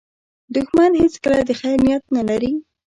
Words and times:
دښمن 0.55 0.91
هیڅکله 1.01 1.39
د 1.45 1.51
خیر 1.59 1.77
نیت 1.85 2.03
نه 2.15 2.21
لري 2.29 2.51